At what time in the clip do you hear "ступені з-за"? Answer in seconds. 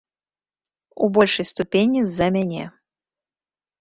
1.51-2.27